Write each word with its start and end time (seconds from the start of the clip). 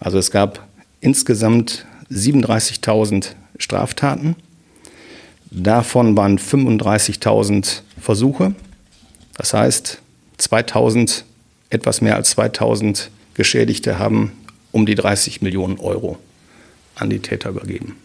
Also 0.00 0.18
es 0.18 0.30
gab 0.30 0.66
insgesamt 1.00 1.86
37.000 2.10 3.34
Straftaten. 3.58 4.36
Davon 5.50 6.16
waren 6.16 6.38
35.000 6.38 7.80
Versuche. 8.00 8.54
Das 9.36 9.54
heißt, 9.54 10.00
2000, 10.38 11.24
etwas 11.70 12.00
mehr 12.00 12.16
als 12.16 12.30
2000 12.30 13.10
Geschädigte 13.34 13.98
haben 13.98 14.32
um 14.72 14.86
die 14.86 14.94
30 14.94 15.42
Millionen 15.42 15.78
Euro 15.78 16.18
an 16.96 17.10
die 17.10 17.20
Täter 17.20 17.50
übergeben. 17.50 17.96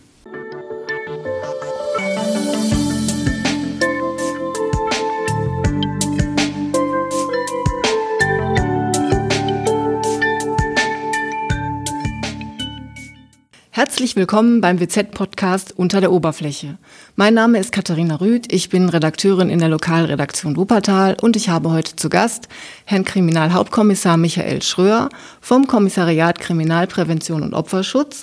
Herzlich 13.75 14.15
willkommen 14.15 14.61
beim 14.61 14.79
WZ-Podcast 14.79 15.73
Unter 15.75 15.99
der 15.99 16.11
Oberfläche. 16.11 16.77
Mein 17.15 17.33
Name 17.33 17.57
ist 17.57 17.71
Katharina 17.71 18.17
Rüth, 18.17 18.53
ich 18.53 18.69
bin 18.69 18.87
Redakteurin 18.87 19.49
in 19.49 19.57
der 19.57 19.67
Lokalredaktion 19.67 20.55
Wuppertal 20.55 21.17
und 21.19 21.35
ich 21.35 21.49
habe 21.49 21.71
heute 21.71 21.95
zu 21.95 22.07
Gast 22.07 22.49
Herrn 22.85 23.03
Kriminalhauptkommissar 23.03 24.17
Michael 24.17 24.61
Schröer 24.61 25.09
vom 25.41 25.65
Kommissariat 25.65 26.37
Kriminalprävention 26.37 27.41
und 27.41 27.55
Opferschutz, 27.55 28.21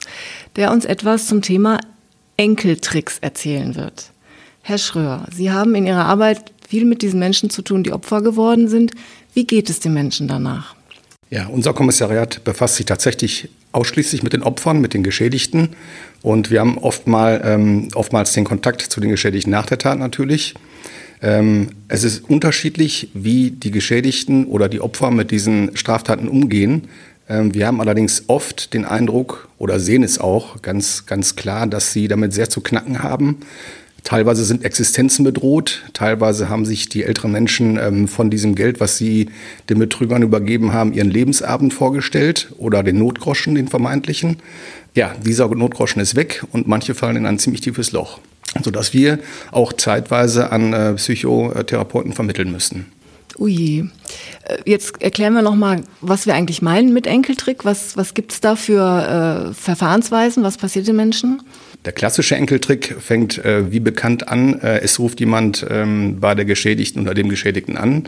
der 0.54 0.70
uns 0.70 0.84
etwas 0.84 1.26
zum 1.26 1.42
Thema 1.42 1.80
Enkeltricks 2.36 3.18
erzählen 3.18 3.74
wird. 3.74 4.12
Herr 4.62 4.78
Schröer, 4.78 5.26
Sie 5.34 5.50
haben 5.50 5.74
in 5.74 5.84
Ihrer 5.84 6.06
Arbeit 6.06 6.52
viel 6.68 6.84
mit 6.84 7.02
diesen 7.02 7.18
Menschen 7.18 7.50
zu 7.50 7.62
tun, 7.62 7.82
die 7.82 7.92
Opfer 7.92 8.22
geworden 8.22 8.68
sind. 8.68 8.92
Wie 9.34 9.46
geht 9.46 9.68
es 9.68 9.80
den 9.80 9.94
Menschen 9.94 10.28
danach? 10.28 10.76
Ja, 11.30 11.46
unser 11.46 11.72
Kommissariat 11.74 12.42
befasst 12.42 12.74
sich 12.74 12.86
tatsächlich 12.86 13.50
ausschließlich 13.70 14.24
mit 14.24 14.32
den 14.32 14.42
Opfern, 14.42 14.80
mit 14.80 14.94
den 14.94 15.04
Geschädigten. 15.04 15.70
Und 16.22 16.50
wir 16.50 16.58
haben 16.58 16.76
oftmal, 16.76 17.40
ähm, 17.44 17.88
oftmals 17.94 18.32
den 18.32 18.44
Kontakt 18.44 18.82
zu 18.82 19.00
den 19.00 19.10
Geschädigten 19.10 19.52
nach 19.52 19.66
der 19.66 19.78
Tat 19.78 20.00
natürlich. 20.00 20.54
Ähm, 21.22 21.68
es 21.86 22.02
ist 22.02 22.28
unterschiedlich, 22.28 23.10
wie 23.14 23.52
die 23.52 23.70
Geschädigten 23.70 24.46
oder 24.46 24.68
die 24.68 24.80
Opfer 24.80 25.12
mit 25.12 25.30
diesen 25.30 25.76
Straftaten 25.76 26.28
umgehen. 26.28 26.88
Ähm, 27.28 27.54
wir 27.54 27.68
haben 27.68 27.80
allerdings 27.80 28.24
oft 28.26 28.74
den 28.74 28.84
Eindruck 28.84 29.48
oder 29.56 29.78
sehen 29.78 30.02
es 30.02 30.18
auch 30.18 30.62
ganz, 30.62 31.06
ganz 31.06 31.36
klar, 31.36 31.68
dass 31.68 31.92
sie 31.92 32.08
damit 32.08 32.32
sehr 32.32 32.50
zu 32.50 32.60
knacken 32.60 33.04
haben. 33.04 33.38
Teilweise 34.04 34.44
sind 34.44 34.64
Existenzen 34.64 35.24
bedroht, 35.24 35.82
teilweise 35.92 36.48
haben 36.48 36.64
sich 36.64 36.88
die 36.88 37.04
älteren 37.04 37.32
Menschen 37.32 37.78
ähm, 37.78 38.08
von 38.08 38.30
diesem 38.30 38.54
Geld, 38.54 38.80
was 38.80 38.96
sie 38.96 39.30
den 39.68 39.78
Betrügern 39.78 40.22
übergeben 40.22 40.72
haben, 40.72 40.92
ihren 40.92 41.10
Lebensabend 41.10 41.74
vorgestellt 41.74 42.52
oder 42.58 42.82
den 42.82 42.98
Notgroschen, 42.98 43.54
den 43.54 43.68
vermeintlichen. 43.68 44.36
Ja, 44.94 45.14
dieser 45.24 45.48
Notgroschen 45.48 46.00
ist 46.00 46.16
weg 46.16 46.44
und 46.52 46.66
manche 46.66 46.94
fallen 46.94 47.16
in 47.16 47.26
ein 47.26 47.38
ziemlich 47.38 47.60
tiefes 47.60 47.92
Loch, 47.92 48.20
sodass 48.62 48.92
wir 48.94 49.18
auch 49.52 49.72
zeitweise 49.72 50.50
an 50.50 50.72
äh, 50.72 50.94
Psychotherapeuten 50.94 52.12
vermitteln 52.12 52.50
müssen. 52.50 52.86
Ui, 53.38 53.88
äh, 54.44 54.56
jetzt 54.66 55.00
erklären 55.00 55.34
wir 55.34 55.42
nochmal, 55.42 55.82
was 56.00 56.26
wir 56.26 56.34
eigentlich 56.34 56.62
meinen 56.62 56.92
mit 56.92 57.06
Enkeltrick. 57.06 57.64
Was, 57.64 57.96
was 57.96 58.14
gibt 58.14 58.32
es 58.32 58.40
da 58.40 58.56
für 58.56 59.50
äh, 59.50 59.54
Verfahrensweisen? 59.54 60.42
Was 60.42 60.58
passiert 60.58 60.88
den 60.88 60.96
Menschen? 60.96 61.42
Der 61.84 61.92
klassische 61.92 62.36
Enkeltrick 62.36 62.96
fängt 63.00 63.38
äh, 63.44 63.70
wie 63.72 63.80
bekannt 63.80 64.28
an. 64.28 64.60
Äh, 64.60 64.80
es 64.80 64.98
ruft 64.98 65.20
jemand 65.20 65.66
ähm, 65.70 66.18
bei 66.20 66.34
der 66.34 66.44
Geschädigten 66.44 67.02
oder 67.02 67.14
dem 67.14 67.28
Geschädigten 67.28 67.76
an. 67.76 68.04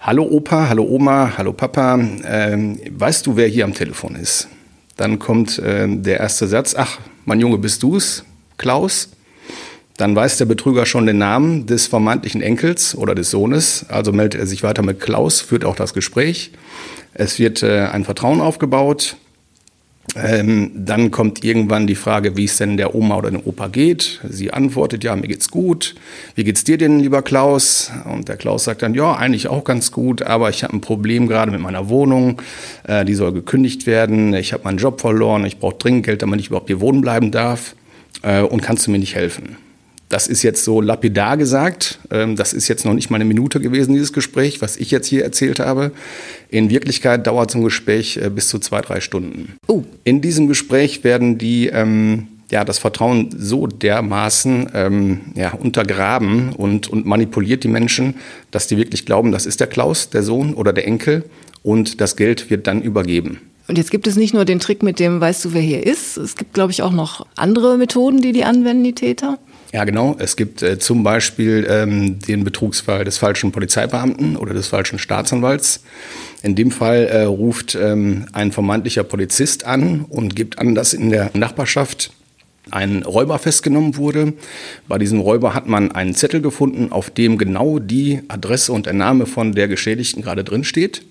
Hallo 0.00 0.24
Opa, 0.24 0.68
hallo 0.68 0.84
Oma, 0.84 1.34
hallo 1.36 1.52
Papa. 1.52 1.98
Ähm, 2.24 2.78
weißt 2.90 3.26
du, 3.26 3.36
wer 3.36 3.48
hier 3.48 3.64
am 3.64 3.74
Telefon 3.74 4.16
ist? 4.16 4.48
Dann 4.96 5.18
kommt 5.18 5.58
äh, 5.58 5.86
der 5.88 6.20
erste 6.20 6.48
Satz. 6.48 6.74
Ach, 6.76 6.98
mein 7.24 7.40
Junge, 7.40 7.58
bist 7.58 7.82
du's? 7.82 8.24
Klaus? 8.56 9.10
Dann 9.96 10.14
weiß 10.14 10.36
der 10.38 10.44
Betrüger 10.44 10.84
schon 10.84 11.06
den 11.06 11.18
Namen 11.18 11.66
des 11.66 11.86
vermeintlichen 11.86 12.42
Enkels 12.42 12.94
oder 12.94 13.14
des 13.14 13.30
Sohnes. 13.30 13.86
Also 13.88 14.12
meldet 14.12 14.40
er 14.40 14.46
sich 14.46 14.62
weiter 14.62 14.82
mit 14.82 15.00
Klaus, 15.00 15.40
führt 15.40 15.64
auch 15.64 15.76
das 15.76 15.94
Gespräch. 15.94 16.50
Es 17.14 17.38
wird 17.38 17.62
äh, 17.62 17.86
ein 17.86 18.04
Vertrauen 18.04 18.40
aufgebaut. 18.40 19.16
Ähm, 20.14 20.70
dann 20.74 21.10
kommt 21.10 21.44
irgendwann 21.44 21.86
die 21.86 21.94
Frage, 21.94 22.36
wie 22.36 22.44
es 22.44 22.56
denn 22.56 22.76
der 22.76 22.94
Oma 22.94 23.16
oder 23.16 23.30
dem 23.30 23.42
Opa 23.44 23.68
geht. 23.68 24.20
Sie 24.28 24.52
antwortet, 24.52 25.02
ja, 25.04 25.16
mir 25.16 25.28
geht's 25.28 25.50
gut. 25.50 25.94
Wie 26.34 26.44
geht's 26.44 26.64
dir 26.64 26.78
denn, 26.78 27.00
lieber 27.00 27.22
Klaus? 27.22 27.90
Und 28.04 28.28
der 28.28 28.36
Klaus 28.36 28.64
sagt 28.64 28.82
dann, 28.82 28.94
ja, 28.94 29.14
eigentlich 29.14 29.48
auch 29.48 29.64
ganz 29.64 29.92
gut, 29.92 30.22
aber 30.22 30.48
ich 30.48 30.62
habe 30.62 30.74
ein 30.74 30.80
Problem 30.80 31.26
gerade 31.26 31.50
mit 31.50 31.60
meiner 31.60 31.88
Wohnung. 31.88 32.40
Äh, 32.84 33.04
die 33.04 33.14
soll 33.14 33.32
gekündigt 33.32 33.86
werden. 33.86 34.32
Ich 34.34 34.52
habe 34.52 34.64
meinen 34.64 34.78
Job 34.78 35.00
verloren. 35.00 35.44
Ich 35.44 35.58
brauche 35.58 35.76
dringend 35.76 36.06
Geld, 36.06 36.22
damit 36.22 36.40
ich 36.40 36.48
überhaupt 36.48 36.68
hier 36.68 36.80
wohnen 36.80 37.00
bleiben 37.00 37.30
darf. 37.30 37.74
Äh, 38.22 38.42
und 38.42 38.62
kannst 38.62 38.86
du 38.86 38.90
mir 38.90 38.98
nicht 38.98 39.14
helfen? 39.14 39.56
Das 40.08 40.28
ist 40.28 40.42
jetzt 40.42 40.64
so 40.64 40.80
lapidar 40.80 41.36
gesagt. 41.36 41.98
Ähm, 42.10 42.36
das 42.36 42.52
ist 42.52 42.68
jetzt 42.68 42.84
noch 42.84 42.94
nicht 42.94 43.10
mal 43.10 43.16
eine 43.16 43.24
Minute 43.24 43.60
gewesen, 43.60 43.92
dieses 43.92 44.12
Gespräch, 44.12 44.62
was 44.62 44.76
ich 44.76 44.90
jetzt 44.90 45.08
hier 45.08 45.24
erzählt 45.24 45.58
habe. 45.58 45.90
In 46.48 46.70
Wirklichkeit 46.70 47.26
dauert 47.26 47.50
so 47.50 47.58
ein 47.58 47.64
Gespräch 47.64 48.16
äh, 48.16 48.30
bis 48.30 48.48
zu 48.48 48.58
zwei, 48.58 48.80
drei 48.80 49.00
Stunden. 49.00 49.56
Oh. 49.66 49.82
In 50.04 50.20
diesem 50.20 50.46
Gespräch 50.46 51.02
werden 51.02 51.38
die, 51.38 51.66
ähm, 51.66 52.28
ja, 52.52 52.64
das 52.64 52.78
Vertrauen 52.78 53.34
so 53.36 53.66
dermaßen 53.66 54.70
ähm, 54.74 55.20
ja, 55.34 55.52
untergraben 55.54 56.52
und, 56.52 56.86
und 56.88 57.04
manipuliert 57.04 57.64
die 57.64 57.68
Menschen, 57.68 58.14
dass 58.52 58.68
die 58.68 58.76
wirklich 58.76 59.06
glauben, 59.06 59.32
das 59.32 59.44
ist 59.44 59.58
der 59.58 59.66
Klaus, 59.66 60.10
der 60.10 60.22
Sohn 60.22 60.54
oder 60.54 60.72
der 60.72 60.86
Enkel 60.86 61.24
und 61.64 62.00
das 62.00 62.14
Geld 62.14 62.48
wird 62.48 62.68
dann 62.68 62.80
übergeben. 62.80 63.40
Und 63.68 63.78
jetzt 63.78 63.90
gibt 63.90 64.06
es 64.06 64.14
nicht 64.14 64.32
nur 64.32 64.44
den 64.44 64.60
Trick 64.60 64.84
mit 64.84 65.00
dem, 65.00 65.20
weißt 65.20 65.44
du, 65.44 65.52
wer 65.52 65.60
hier 65.60 65.84
ist. 65.84 66.16
Es 66.16 66.36
gibt, 66.36 66.54
glaube 66.54 66.70
ich, 66.70 66.82
auch 66.82 66.92
noch 66.92 67.26
andere 67.34 67.76
Methoden, 67.78 68.20
die 68.20 68.30
die 68.30 68.44
anwenden, 68.44 68.84
die 68.84 68.94
Täter. 68.94 69.40
Ja, 69.76 69.84
genau. 69.84 70.16
Es 70.18 70.36
gibt 70.36 70.62
äh, 70.62 70.78
zum 70.78 71.02
Beispiel 71.02 71.66
ähm, 71.68 72.18
den 72.18 72.44
Betrugsfall 72.44 73.04
des 73.04 73.18
falschen 73.18 73.52
Polizeibeamten 73.52 74.36
oder 74.36 74.54
des 74.54 74.68
falschen 74.68 74.98
Staatsanwalts. 74.98 75.82
In 76.42 76.54
dem 76.54 76.70
Fall 76.70 77.04
äh, 77.04 77.24
ruft 77.24 77.74
ähm, 77.74 78.24
ein 78.32 78.52
vermeintlicher 78.52 79.04
Polizist 79.04 79.66
an 79.66 80.06
und 80.08 80.34
gibt 80.34 80.58
an, 80.58 80.74
dass 80.74 80.94
in 80.94 81.10
der 81.10 81.30
Nachbarschaft 81.34 82.10
ein 82.70 83.02
Räuber 83.02 83.38
festgenommen 83.38 83.98
wurde. 83.98 84.32
Bei 84.88 84.96
diesem 84.96 85.20
Räuber 85.20 85.52
hat 85.52 85.68
man 85.68 85.92
einen 85.92 86.14
Zettel 86.14 86.40
gefunden, 86.40 86.90
auf 86.90 87.10
dem 87.10 87.36
genau 87.36 87.78
die 87.78 88.22
Adresse 88.28 88.72
und 88.72 88.86
der 88.86 88.94
Name 88.94 89.26
von 89.26 89.52
der 89.52 89.68
Geschädigten 89.68 90.22
gerade 90.22 90.42
drin 90.42 90.64
steht. 90.64 91.02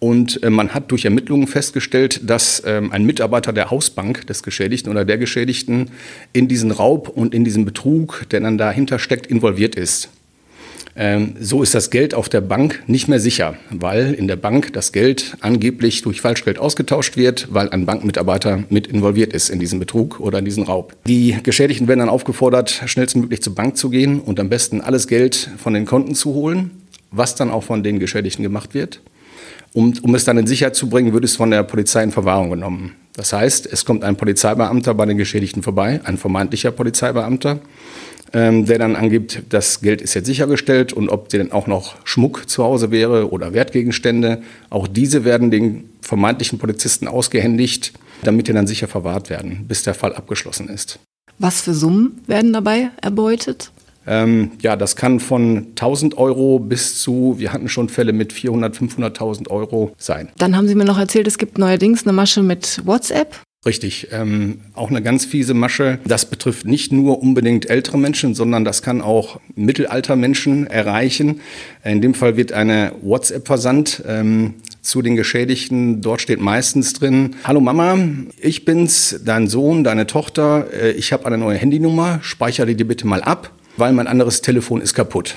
Und 0.00 0.42
äh, 0.42 0.50
man 0.50 0.70
hat 0.70 0.90
durch 0.90 1.04
Ermittlungen 1.04 1.46
festgestellt, 1.46 2.22
dass 2.24 2.62
ähm, 2.66 2.90
ein 2.90 3.04
Mitarbeiter 3.04 3.52
der 3.52 3.70
Hausbank 3.70 4.26
des 4.26 4.42
Geschädigten 4.42 4.90
oder 4.90 5.04
der 5.04 5.18
Geschädigten 5.18 5.90
in 6.32 6.48
diesen 6.48 6.70
Raub 6.70 7.08
und 7.08 7.34
in 7.34 7.44
diesen 7.44 7.66
Betrug, 7.66 8.24
der 8.30 8.40
dann 8.40 8.58
dahinter 8.58 8.98
steckt, 8.98 9.26
involviert 9.26 9.74
ist. 9.74 10.08
Ähm, 10.96 11.34
so 11.38 11.62
ist 11.62 11.74
das 11.74 11.90
Geld 11.90 12.14
auf 12.14 12.28
der 12.28 12.40
Bank 12.40 12.82
nicht 12.86 13.08
mehr 13.08 13.20
sicher, 13.20 13.56
weil 13.70 14.14
in 14.14 14.26
der 14.26 14.36
Bank 14.36 14.72
das 14.72 14.90
Geld 14.90 15.36
angeblich 15.40 16.02
durch 16.02 16.20
Falschgeld 16.20 16.58
ausgetauscht 16.58 17.16
wird, 17.16 17.48
weil 17.50 17.68
ein 17.68 17.86
Bankmitarbeiter 17.86 18.64
mit 18.70 18.86
involviert 18.86 19.32
ist 19.32 19.50
in 19.50 19.60
diesen 19.60 19.78
Betrug 19.78 20.18
oder 20.18 20.40
in 20.40 20.44
diesen 20.46 20.64
Raub. 20.64 20.96
Die 21.06 21.36
Geschädigten 21.42 21.88
werden 21.88 22.00
dann 22.00 22.08
aufgefordert, 22.08 22.82
schnellstmöglich 22.86 23.42
zur 23.42 23.54
Bank 23.54 23.76
zu 23.76 23.90
gehen 23.90 24.18
und 24.18 24.40
am 24.40 24.48
besten 24.48 24.80
alles 24.80 25.06
Geld 25.06 25.50
von 25.58 25.74
den 25.74 25.84
Konten 25.84 26.14
zu 26.14 26.34
holen, 26.34 26.70
was 27.10 27.34
dann 27.34 27.50
auch 27.50 27.64
von 27.64 27.82
den 27.82 27.98
Geschädigten 27.98 28.42
gemacht 28.42 28.74
wird. 28.74 29.00
Um, 29.72 29.94
um 30.02 30.14
es 30.14 30.24
dann 30.24 30.36
in 30.38 30.46
Sicherheit 30.46 30.74
zu 30.74 30.88
bringen, 30.88 31.12
wird 31.12 31.24
es 31.24 31.36
von 31.36 31.50
der 31.50 31.62
Polizei 31.62 32.02
in 32.02 32.10
Verwahrung 32.10 32.50
genommen. 32.50 32.96
Das 33.14 33.32
heißt, 33.32 33.66
es 33.66 33.84
kommt 33.84 34.02
ein 34.02 34.16
Polizeibeamter 34.16 34.94
bei 34.94 35.06
den 35.06 35.16
Geschädigten 35.16 35.62
vorbei, 35.62 36.00
ein 36.04 36.16
vermeintlicher 36.16 36.72
Polizeibeamter, 36.72 37.60
ähm, 38.32 38.66
der 38.66 38.78
dann 38.78 38.96
angibt, 38.96 39.42
das 39.48 39.80
Geld 39.80 40.00
ist 40.00 40.14
jetzt 40.14 40.26
sichergestellt 40.26 40.92
und 40.92 41.08
ob 41.08 41.28
denn 41.28 41.52
auch 41.52 41.66
noch 41.66 41.96
Schmuck 42.04 42.48
zu 42.48 42.64
Hause 42.64 42.90
wäre 42.90 43.30
oder 43.30 43.52
Wertgegenstände. 43.52 44.42
Auch 44.70 44.88
diese 44.88 45.24
werden 45.24 45.50
den 45.50 45.90
vermeintlichen 46.00 46.58
Polizisten 46.58 47.06
ausgehändigt, 47.08 47.92
damit 48.22 48.48
die 48.48 48.52
dann 48.52 48.66
sicher 48.66 48.88
verwahrt 48.88 49.30
werden, 49.30 49.66
bis 49.68 49.82
der 49.82 49.94
Fall 49.94 50.14
abgeschlossen 50.14 50.68
ist. 50.68 50.98
Was 51.38 51.62
für 51.62 51.74
Summen 51.74 52.20
werden 52.26 52.52
dabei 52.52 52.90
erbeutet? 53.00 53.72
Ähm, 54.10 54.50
ja, 54.60 54.74
das 54.74 54.96
kann 54.96 55.20
von 55.20 55.68
1000 55.70 56.18
Euro 56.18 56.58
bis 56.58 57.00
zu, 57.00 57.36
wir 57.38 57.52
hatten 57.52 57.68
schon 57.68 57.88
Fälle 57.88 58.12
mit 58.12 58.32
400, 58.32 58.76
500.000 58.76 59.48
Euro 59.50 59.92
sein. 59.98 60.30
Dann 60.36 60.56
haben 60.56 60.66
Sie 60.66 60.74
mir 60.74 60.84
noch 60.84 60.98
erzählt, 60.98 61.28
es 61.28 61.38
gibt 61.38 61.58
neuerdings 61.58 62.02
eine 62.02 62.12
Masche 62.12 62.42
mit 62.42 62.82
WhatsApp. 62.84 63.36
Richtig, 63.64 64.08
ähm, 64.10 64.62
auch 64.74 64.88
eine 64.88 65.02
ganz 65.02 65.26
fiese 65.26 65.54
Masche. 65.54 65.98
Das 66.06 66.24
betrifft 66.24 66.64
nicht 66.64 66.92
nur 66.92 67.20
unbedingt 67.22 67.68
ältere 67.70 67.98
Menschen, 67.98 68.34
sondern 68.34 68.64
das 68.64 68.82
kann 68.82 69.00
auch 69.00 69.38
Mittelaltermenschen 69.54 70.66
erreichen. 70.66 71.40
In 71.84 72.00
dem 72.00 72.14
Fall 72.14 72.36
wird 72.36 72.52
eine 72.52 72.92
WhatsApp 73.02 73.46
versandt 73.46 74.02
ähm, 74.08 74.54
zu 74.80 75.02
den 75.02 75.14
Geschädigten. 75.14 76.00
Dort 76.00 76.22
steht 76.22 76.40
meistens 76.40 76.94
drin, 76.94 77.36
Hallo 77.44 77.60
Mama, 77.60 77.98
ich 78.40 78.64
bin's, 78.64 79.20
dein 79.24 79.46
Sohn, 79.46 79.84
deine 79.84 80.06
Tochter. 80.06 80.66
Äh, 80.72 80.92
ich 80.92 81.12
habe 81.12 81.26
eine 81.26 81.38
neue 81.38 81.58
Handynummer, 81.58 82.18
speichere 82.22 82.74
die 82.74 82.84
bitte 82.84 83.06
mal 83.06 83.22
ab 83.22 83.52
weil 83.80 83.92
mein 83.92 84.06
anderes 84.06 84.42
Telefon 84.42 84.80
ist 84.80 84.94
kaputt. 84.94 85.36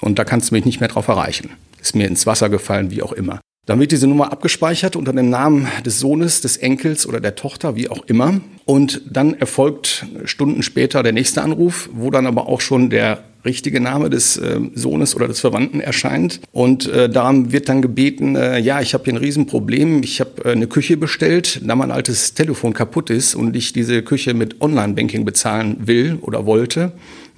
Und 0.00 0.18
da 0.18 0.24
kannst 0.24 0.50
du 0.50 0.54
mich 0.54 0.64
nicht 0.64 0.80
mehr 0.80 0.88
drauf 0.88 1.08
erreichen. 1.08 1.50
Ist 1.82 1.94
mir 1.94 2.06
ins 2.06 2.26
Wasser 2.26 2.48
gefallen, 2.48 2.90
wie 2.90 3.02
auch 3.02 3.12
immer. 3.12 3.40
Dann 3.66 3.80
wird 3.80 3.92
diese 3.92 4.06
Nummer 4.06 4.32
abgespeichert 4.32 4.96
unter 4.96 5.12
dem 5.12 5.28
Namen 5.28 5.68
des 5.84 6.00
Sohnes, 6.00 6.40
des 6.40 6.56
Enkels 6.56 7.06
oder 7.06 7.20
der 7.20 7.34
Tochter, 7.34 7.76
wie 7.76 7.90
auch 7.90 8.02
immer. 8.06 8.40
Und 8.64 9.02
dann 9.10 9.34
erfolgt 9.34 10.06
Stunden 10.24 10.62
später 10.62 11.02
der 11.02 11.12
nächste 11.12 11.42
Anruf, 11.42 11.90
wo 11.92 12.10
dann 12.10 12.26
aber 12.26 12.48
auch 12.48 12.62
schon 12.62 12.88
der 12.88 13.24
richtige 13.44 13.80
Name 13.80 14.08
des 14.08 14.36
äh, 14.38 14.60
Sohnes 14.74 15.14
oder 15.14 15.28
des 15.28 15.40
Verwandten 15.40 15.80
erscheint. 15.80 16.40
Und 16.50 16.88
äh, 16.88 17.10
da 17.10 17.30
wird 17.52 17.68
dann 17.68 17.82
gebeten, 17.82 18.36
äh, 18.36 18.58
ja, 18.58 18.80
ich 18.80 18.94
habe 18.94 19.04
hier 19.04 19.12
ein 19.12 19.18
Riesenproblem, 19.18 20.02
ich 20.02 20.20
habe 20.20 20.44
äh, 20.44 20.52
eine 20.52 20.66
Küche 20.66 20.96
bestellt, 20.96 21.60
da 21.62 21.76
mein 21.76 21.90
altes 21.90 22.34
Telefon 22.34 22.72
kaputt 22.72 23.10
ist 23.10 23.34
und 23.34 23.54
ich 23.54 23.72
diese 23.72 24.02
Küche 24.02 24.32
mit 24.32 24.60
Online-Banking 24.60 25.24
bezahlen 25.24 25.76
will 25.80 26.18
oder 26.22 26.46
wollte, 26.46 26.92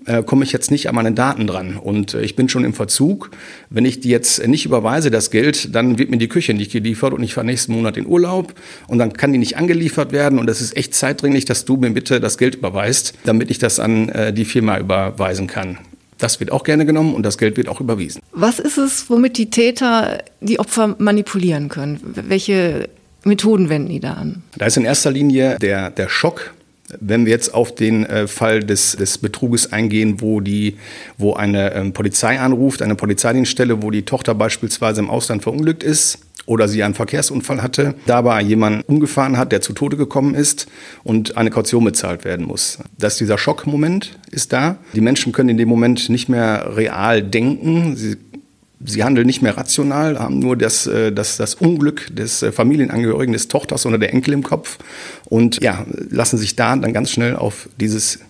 äh, 0.07 0.23
komme 0.23 0.45
ich 0.45 0.53
jetzt 0.53 0.71
nicht 0.71 0.89
an 0.89 0.95
meine 0.95 1.13
Daten 1.13 1.47
dran. 1.47 1.77
Und 1.77 2.15
äh, 2.15 2.23
ich 2.23 2.37
bin 2.37 2.49
schon 2.49 2.65
im 2.65 2.75
Verzug. 2.75 3.31
Wenn 3.69 3.85
ich 3.85 4.01
die 4.01 4.11
jetzt 4.11 4.47
nicht 4.47 4.65
überweise, 4.65 5.11
das 5.11 5.31
Geld, 5.31 5.75
dann 5.75 5.99
wird 5.99 6.11
mir 6.11 6.19
die 6.19 6.29
Küche 6.29 6.55
nicht 6.55 6.73
geliefert 6.73 7.13
und 7.13 7.23
ich 7.23 7.35
fahre 7.35 7.47
nächsten 7.47 7.73
Monat 7.73 7.97
in 7.97 8.07
Urlaub 8.07 8.55
und 8.87 8.99
dann 8.99 9.13
kann 9.13 9.33
die 9.33 9.39
nicht 9.39 9.57
angeliefert 9.57 10.13
werden. 10.13 10.39
Und 10.39 10.49
es 10.49 10.61
ist 10.61 10.77
echt 10.77 10.95
zeitdringlich, 10.95 11.45
dass 11.45 11.65
du 11.65 11.77
mir 11.77 11.91
bitte 11.91 12.21
das 12.21 12.39
Geld 12.39 12.57
überweist, 12.57 13.15
damit 13.25 13.51
ich 13.51 13.59
das 13.59 13.81
an 13.81 14.09
äh, 14.11 14.33
die 14.33 14.45
Firma 14.45 14.79
überweisen 14.79 15.47
kann. 15.47 15.79
Das 16.19 16.39
wird 16.39 16.53
auch 16.53 16.65
gerne 16.65 16.85
genommen 16.85 17.15
und 17.15 17.23
das 17.25 17.39
Geld 17.39 17.57
wird 17.57 17.69
auch 17.69 17.81
überwiesen. 17.81 18.21
Was 18.33 18.59
ist 18.59 18.77
es, 18.77 19.09
womit 19.09 19.39
die 19.39 19.49
Täter 19.49 20.23
die 20.41 20.59
Opfer 20.59 20.95
manipulieren 20.99 21.71
können? 21.71 21.99
Welche 22.03 22.91
Methoden 23.25 23.69
wenden 23.69 23.89
die 23.89 24.01
da 24.01 24.15
an? 24.15 24.43
Da 24.57 24.67
ist 24.67 24.77
in 24.77 24.85
erster 24.85 25.11
Linie 25.11 25.57
der, 25.61 25.91
der 25.91 26.09
Schock. 26.09 26.53
Wenn 26.99 27.27
wir 27.27 27.31
jetzt 27.31 27.55
auf 27.55 27.75
den 27.75 28.05
äh, 28.07 28.27
Fall 28.27 28.61
des, 28.61 28.97
des 28.97 29.19
Betruges 29.19 29.73
eingehen, 29.73 30.21
wo, 30.21 30.41
die, 30.41 30.77
wo 31.19 31.35
eine 31.35 31.75
ähm, 31.75 31.93
Polizei 31.93 32.39
anruft, 32.39 32.83
eine 32.83 32.95
Polizeidienststelle, 32.95 33.83
wo 33.83 33.91
die 33.91 34.03
Tochter 34.03 34.35
beispielsweise 34.35 35.01
im 35.01 35.11
Ausland 35.11 35.43
verunglückt 35.43 35.83
ist, 35.83 36.19
oder 36.47 36.67
sie 36.67 36.83
einen 36.83 36.95
Verkehrsunfall 36.95 37.63
hatte, 37.63 37.95
dabei 38.07 38.43
jemand 38.43 38.89
umgefahren 38.89 39.37
hat, 39.37 39.53
der 39.53 39.61
zu 39.61 39.73
Tode 39.73 39.97
gekommen 39.97 40.35
ist 40.35 40.67
und 41.05 41.37
eine 41.37 41.51
Kaution 41.51 41.85
bezahlt 41.85 42.25
werden 42.25 42.45
muss. 42.45 42.79
Dass 42.99 43.19
dieser 43.19 43.39
Schockmoment 43.39 44.19
ist 44.33 44.53
da. 44.53 44.79
Die 44.93 45.01
Menschen 45.01 45.33
können 45.33 45.51
in 45.51 45.59
dem 45.59 45.69
Moment 45.69 46.09
nicht 46.09 46.29
mehr 46.29 46.77
real 46.77 47.23
denken. 47.23 47.95
Sie 47.95 48.17
Sie 48.85 49.05
handeln 49.05 49.27
nicht 49.27 49.43
mehr 49.43 49.57
rational, 49.57 50.19
haben 50.19 50.39
nur 50.39 50.57
das, 50.57 50.87
äh, 50.87 51.13
das, 51.13 51.37
das 51.37 51.55
Unglück 51.55 52.15
des 52.15 52.43
äh, 52.43 52.51
Familienangehörigen, 52.51 53.33
des 53.33 53.49
Tochters 53.49 53.85
oder 53.85 53.99
der 53.99 54.13
Enkel 54.13 54.33
im 54.33 54.43
Kopf 54.43 54.79
und 55.27 55.63
ja, 55.63 55.85
lassen 56.11 56.39
sich 56.39 56.57
da 56.57 56.75
dann 56.77 56.93
ganz 56.93 57.11
schnell 57.11 57.37
auf 57.37 57.69
dieses, 57.79 58.21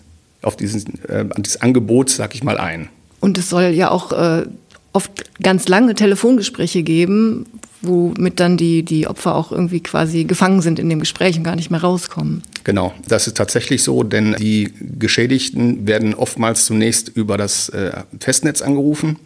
auf 0.41 0.57
dieses, 0.57 0.85
äh, 1.07 1.25
dieses 1.37 1.61
Angebot, 1.61 2.09
sag 2.09 2.35
ich 2.35 2.43
mal, 2.43 2.57
ein. 2.57 2.89
Und 3.21 3.37
es 3.37 3.49
soll 3.49 3.63
ja 3.63 3.91
auch 3.91 4.11
äh, 4.11 4.45
oft 4.93 5.11
ganz 5.41 5.67
lange 5.67 5.95
Telefongespräche 5.95 6.83
geben, 6.83 7.45
womit 7.81 8.39
dann 8.39 8.57
die, 8.57 8.83
die 8.83 9.07
Opfer 9.07 9.35
auch 9.35 9.51
irgendwie 9.51 9.81
quasi 9.81 10.25
gefangen 10.25 10.61
sind 10.61 10.79
in 10.79 10.89
dem 10.89 10.99
Gespräch 10.99 11.37
und 11.37 11.43
gar 11.43 11.55
nicht 11.55 11.71
mehr 11.71 11.81
rauskommen. 11.81 12.43
Genau, 12.63 12.93
das 13.07 13.27
ist 13.27 13.37
tatsächlich 13.37 13.83
so, 13.83 14.03
denn 14.03 14.35
die 14.39 14.71
Geschädigten 14.99 15.87
werden 15.87 16.13
oftmals 16.13 16.65
zunächst 16.65 17.09
über 17.09 17.37
das 17.37 17.69
äh, 17.69 17.91
Festnetz 18.19 18.61
angerufen 18.61 19.17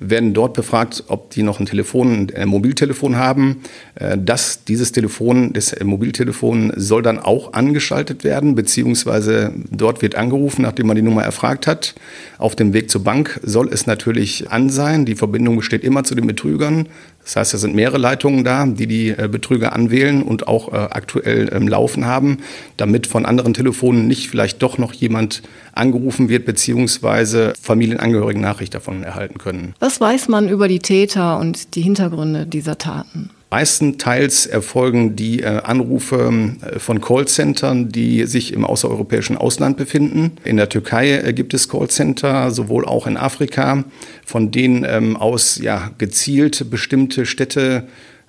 werden 0.00 0.32
dort 0.32 0.54
befragt, 0.54 1.04
ob 1.08 1.30
die 1.30 1.42
noch 1.42 1.60
ein 1.60 1.66
Telefon, 1.66 2.32
ein 2.34 2.48
Mobiltelefon 2.48 3.16
haben. 3.16 3.60
Äh, 3.94 4.16
das, 4.18 4.64
dieses 4.64 4.92
Telefon, 4.92 5.52
das 5.52 5.76
Mobiltelefon 5.82 6.72
soll 6.74 7.02
dann 7.02 7.18
auch 7.18 7.52
angeschaltet 7.52 8.24
werden, 8.24 8.54
beziehungsweise 8.54 9.52
dort 9.70 10.02
wird 10.02 10.14
angerufen, 10.14 10.62
nachdem 10.62 10.86
man 10.86 10.96
die 10.96 11.02
Nummer 11.02 11.22
erfragt 11.22 11.66
hat. 11.66 11.94
Auf 12.38 12.56
dem 12.56 12.72
Weg 12.72 12.90
zur 12.90 13.04
Bank 13.04 13.38
soll 13.42 13.68
es 13.72 13.86
natürlich 13.86 14.50
an 14.50 14.70
sein. 14.70 15.04
Die 15.04 15.14
Verbindung 15.14 15.56
besteht 15.56 15.84
immer 15.84 16.02
zu 16.02 16.14
den 16.14 16.26
Betrügern. 16.26 16.88
Das 17.22 17.36
heißt, 17.36 17.54
es 17.54 17.60
sind 17.60 17.74
mehrere 17.74 17.98
Leitungen 17.98 18.44
da, 18.44 18.64
die 18.66 18.86
die 18.86 19.10
äh, 19.10 19.28
Betrüger 19.30 19.74
anwählen 19.74 20.22
und 20.22 20.48
auch 20.48 20.72
äh, 20.72 20.76
aktuell 20.76 21.48
im 21.48 21.68
Laufen 21.68 22.06
haben, 22.06 22.38
damit 22.76 23.06
von 23.06 23.26
anderen 23.26 23.54
Telefonen 23.54 24.06
nicht 24.06 24.28
vielleicht 24.28 24.62
doch 24.62 24.78
noch 24.78 24.92
jemand 24.92 25.42
angerufen 25.72 26.28
wird, 26.28 26.44
beziehungsweise 26.44 27.52
Familienangehörigen 27.60 28.42
Nachricht 28.42 28.74
davon 28.74 29.02
erhalten 29.02 29.38
können. 29.38 29.74
Was 29.80 30.00
weiß 30.00 30.28
man 30.28 30.48
über 30.48 30.68
die 30.68 30.80
Täter 30.80 31.38
und 31.38 31.74
die 31.74 31.82
Hintergründe 31.82 32.46
dieser 32.46 32.78
Taten? 32.78 33.30
Meistenteils 33.50 34.46
erfolgen 34.46 35.16
die 35.16 35.42
äh, 35.42 35.46
Anrufe 35.46 36.32
äh, 36.62 36.78
von 36.78 37.00
Callcentern, 37.00 37.88
die 37.88 38.24
sich 38.26 38.52
im 38.52 38.64
außereuropäischen 38.64 39.36
Ausland 39.36 39.76
befinden. 39.76 40.32
In 40.44 40.56
der 40.56 40.68
Türkei 40.68 41.18
äh, 41.18 41.32
gibt 41.32 41.52
es 41.52 41.68
Callcenter, 41.68 42.52
sowohl 42.52 42.84
auch 42.84 43.08
in 43.08 43.16
Afrika, 43.16 43.84
von 44.24 44.52
denen 44.52 44.84
ähm, 44.88 45.16
aus 45.16 45.58
ja, 45.60 45.90
gezielt 45.98 46.70
bestimmte 46.70 47.26
Städte 47.26 47.88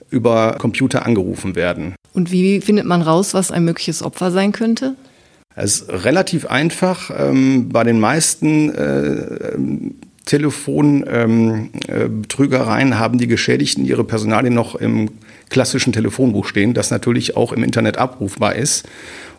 über 0.09 0.55
Computer 0.57 1.05
angerufen 1.05 1.55
werden. 1.55 1.93
Und 2.13 2.31
wie 2.31 2.61
findet 2.61 2.85
man 2.85 3.01
raus, 3.01 3.33
was 3.33 3.51
ein 3.51 3.65
mögliches 3.65 4.03
Opfer 4.03 4.31
sein 4.31 4.51
könnte? 4.51 4.95
Es 5.55 5.81
ist 5.81 6.05
relativ 6.05 6.45
einfach. 6.45 7.11
Ähm, 7.17 7.69
bei 7.69 7.83
den 7.83 7.99
meisten 7.99 8.73
äh, 8.73 9.57
Telefonbetrügereien 10.25 12.87
ähm, 12.87 12.93
äh, 12.93 12.95
haben 12.95 13.17
die 13.17 13.27
Geschädigten 13.27 13.85
ihre 13.85 14.03
Personalien 14.03 14.53
noch 14.53 14.75
im 14.75 15.09
klassischen 15.49 15.93
Telefonbuch 15.93 16.45
stehen, 16.45 16.73
das 16.73 16.91
natürlich 16.91 17.35
auch 17.35 17.51
im 17.51 17.63
Internet 17.63 17.97
abrufbar 17.97 18.55
ist. 18.55 18.87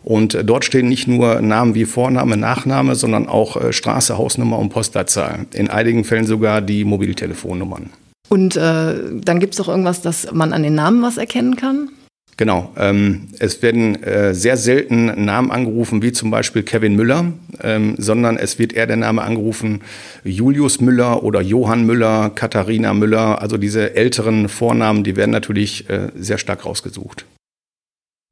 Und 0.03 0.35
äh, 0.35 0.43
dort 0.43 0.65
stehen 0.65 0.89
nicht 0.89 1.07
nur 1.07 1.41
Namen 1.41 1.75
wie 1.75 1.85
Vorname, 1.85 2.37
Nachname, 2.37 2.95
sondern 2.95 3.27
auch 3.27 3.57
äh, 3.57 3.73
Straße, 3.73 4.17
Hausnummer 4.17 4.59
und 4.59 4.69
Postleitzahl. 4.69 5.45
In 5.53 5.69
einigen 5.69 6.03
Fällen 6.03 6.27
sogar 6.27 6.61
die 6.61 6.85
Mobiltelefonnummern. 6.85 7.89
Und 8.29 8.55
äh, 8.55 8.95
dann 9.13 9.39
gibt 9.39 9.53
es 9.53 9.57
doch 9.57 9.67
irgendwas, 9.67 10.01
dass 10.01 10.31
man 10.31 10.53
an 10.53 10.63
den 10.63 10.75
Namen 10.75 11.01
was 11.01 11.17
erkennen 11.17 11.55
kann? 11.55 11.89
Genau. 12.37 12.73
Ähm, 12.77 13.27
es 13.39 13.61
werden 13.61 14.01
äh, 14.03 14.33
sehr 14.33 14.57
selten 14.57 15.25
Namen 15.25 15.51
angerufen, 15.51 16.01
wie 16.01 16.11
zum 16.11 16.31
Beispiel 16.31 16.63
Kevin 16.63 16.95
Müller, 16.95 17.33
ähm, 17.61 17.95
sondern 17.97 18.37
es 18.37 18.57
wird 18.57 18.73
eher 18.73 18.87
der 18.87 18.97
Name 18.97 19.21
angerufen 19.21 19.81
Julius 20.23 20.81
Müller 20.81 21.23
oder 21.23 21.41
Johann 21.41 21.85
Müller, 21.85 22.31
Katharina 22.31 22.93
Müller. 22.93 23.41
Also 23.41 23.57
diese 23.57 23.95
älteren 23.95 24.49
Vornamen, 24.49 25.03
die 25.03 25.15
werden 25.15 25.31
natürlich 25.31 25.89
äh, 25.89 26.09
sehr 26.15 26.37
stark 26.37 26.65
rausgesucht. 26.65 27.25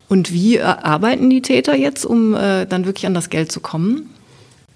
Und 0.08 0.34
wie 0.34 0.58
äh, 0.58 0.62
arbeiten 0.62 1.30
die 1.30 1.42
Täter 1.42 1.76
jetzt, 1.76 2.06
um 2.06 2.34
äh, 2.34 2.66
dann 2.66 2.86
wirklich 2.86 3.06
an 3.06 3.14
das 3.14 3.30
Geld 3.30 3.52
zu 3.52 3.60
kommen? 3.60 4.10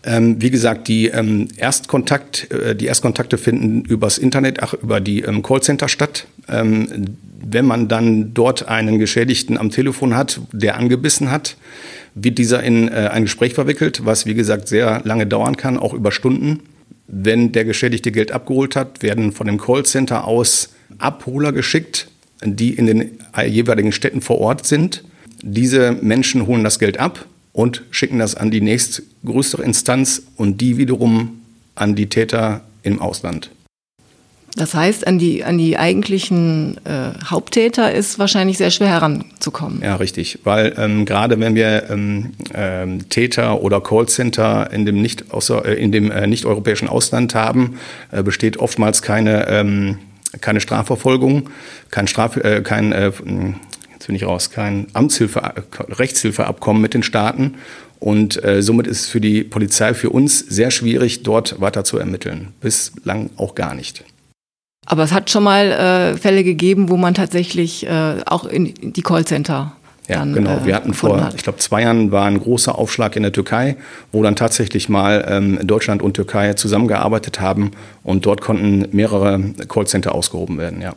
Ähm, 0.05 0.39
wie 0.39 0.51
gesagt, 0.51 0.87
die 0.87 1.07
ähm, 1.07 1.47
Erstkontakt, 1.57 2.51
äh, 2.51 2.75
die 2.75 2.85
Erstkontakte 2.85 3.39
finden 3.39 3.81
übers 3.85 4.19
Internet, 4.19 4.61
ach, 4.61 4.75
über 4.75 5.01
die 5.01 5.21
ähm, 5.21 5.41
Callcenter 5.41 5.87
statt. 5.87 6.27
Ähm, 6.47 7.17
wenn 7.43 7.65
man 7.65 7.87
dann 7.87 8.33
dort 8.33 8.67
einen 8.67 8.99
Geschädigten 8.99 9.57
am 9.57 9.71
Telefon 9.71 10.15
hat, 10.15 10.41
der 10.51 10.77
angebissen 10.77 11.31
hat, 11.31 11.57
wird 12.13 12.37
dieser 12.37 12.63
in 12.63 12.87
äh, 12.87 13.09
ein 13.11 13.23
Gespräch 13.23 13.55
verwickelt, 13.55 14.05
was 14.05 14.27
wie 14.27 14.35
gesagt 14.35 14.67
sehr 14.67 15.01
lange 15.05 15.25
dauern 15.25 15.57
kann, 15.57 15.77
auch 15.77 15.93
über 15.93 16.11
Stunden. 16.11 16.61
Wenn 17.07 17.51
der 17.51 17.65
Geschädigte 17.65 18.11
Geld 18.11 18.31
abgeholt 18.31 18.75
hat, 18.75 19.01
werden 19.01 19.31
von 19.31 19.47
dem 19.47 19.59
Callcenter 19.59 20.25
aus 20.25 20.69
Abholer 20.99 21.51
geschickt, 21.51 22.07
die 22.43 22.73
in 22.73 22.85
den 22.85 23.19
jeweiligen 23.47 23.91
Städten 23.91 24.21
vor 24.21 24.39
Ort 24.39 24.65
sind. 24.65 25.03
Diese 25.41 25.91
Menschen 25.91 26.47
holen 26.47 26.63
das 26.63 26.79
Geld 26.79 26.99
ab 26.99 27.25
und 27.53 27.83
schicken 27.91 28.19
das 28.19 28.35
an 28.35 28.51
die 28.51 28.61
nächstgrößere 29.25 29.63
Instanz 29.63 30.23
und 30.37 30.61
die 30.61 30.77
wiederum 30.77 31.41
an 31.75 31.95
die 31.95 32.07
Täter 32.07 32.61
im 32.83 33.01
Ausland. 33.01 33.49
Das 34.57 34.73
heißt, 34.73 35.05
an 35.05 35.19
die, 35.19 35.43
an 35.43 35.57
die 35.57 35.77
eigentlichen 35.77 36.77
äh, 36.85 37.11
Haupttäter 37.25 37.93
ist 37.93 38.19
wahrscheinlich 38.19 38.57
sehr 38.57 38.71
schwer 38.71 38.87
heranzukommen. 38.87 39.81
Ja, 39.81 39.97
richtig. 39.97 40.39
Weil 40.45 40.73
ähm, 40.77 41.03
gerade 41.03 41.37
wenn 41.41 41.55
wir 41.55 41.89
ähm, 41.89 42.31
ähm, 42.53 43.09
Täter 43.09 43.61
oder 43.61 43.81
Callcenter 43.81 44.71
in 44.71 44.85
dem 44.85 45.01
nicht, 45.01 45.33
außer, 45.33 45.65
äh, 45.65 45.73
in 45.73 45.91
dem, 45.91 46.09
äh, 46.09 46.25
nicht 46.25 46.45
europäischen 46.45 46.87
Ausland 46.87 47.35
haben, 47.35 47.79
äh, 48.11 48.23
besteht 48.23 48.55
oftmals 48.55 49.01
keine, 49.01 49.45
ähm, 49.49 49.97
keine 50.39 50.61
Strafverfolgung, 50.61 51.49
kein, 51.91 52.07
Straf, 52.07 52.37
äh, 52.37 52.61
kein 52.61 52.93
äh, 52.93 53.11
jetzt 53.95 54.07
bin 54.07 54.15
ich 54.15 54.25
raus, 54.25 54.51
kein 54.51 54.87
Amtshilfe, 54.93 55.41
Rechtshilfeabkommen 55.89 56.81
mit 56.81 56.93
den 56.93 57.03
Staaten. 57.03 57.55
Und 57.99 58.43
äh, 58.43 58.61
somit 58.61 58.87
ist 58.87 59.01
es 59.01 59.07
für 59.07 59.21
die 59.21 59.43
Polizei, 59.43 59.93
für 59.93 60.11
uns 60.11 60.39
sehr 60.39 60.69
schwierig, 60.69 61.23
dort 61.23 61.59
weiter 61.59 61.83
zu 61.83 61.97
ermitteln. 61.97 62.53
Bislang 62.61 63.31
auch 63.37 63.55
gar 63.55 63.73
nicht. 63.73 64.03
Aber 64.85 65.03
es 65.03 65.11
hat 65.11 65.31
schon 65.31 65.43
mal 65.43 65.71
äh, 65.71 66.17
Fälle 66.17 66.43
gegeben, 66.43 66.89
wo 66.89 66.97
man 66.97 67.15
tatsächlich 67.15 67.87
äh, 67.87 68.17
auch 68.25 68.45
in 68.45 68.73
die 68.93 69.01
Callcenter 69.01 69.75
ja, 70.07 70.17
dann, 70.17 70.33
genau. 70.33 70.65
Wir 70.65 70.75
hatten 70.75 70.93
vor, 70.93 71.19
hat. 71.19 71.33
ich 71.33 71.43
glaube, 71.43 71.57
zwei 71.57 71.81
Jahren 71.81 72.11
war 72.11 72.25
ein 72.25 72.39
großer 72.39 72.77
Aufschlag 72.77 73.15
in 73.15 73.23
der 73.23 73.31
Türkei, 73.31 73.75
wo 74.11 74.21
dann 74.21 74.35
tatsächlich 74.35 74.87
mal 74.87 75.25
ähm, 75.27 75.59
Deutschland 75.63 76.03
und 76.03 76.13
Türkei 76.13 76.53
zusammengearbeitet 76.53 77.41
haben 77.41 77.71
und 78.03 78.25
dort 78.25 78.41
konnten 78.41 78.87
mehrere 78.91 79.41
Callcenter 79.67 80.13
ausgehoben 80.13 80.57
werden, 80.57 80.81
ja. 80.81 80.93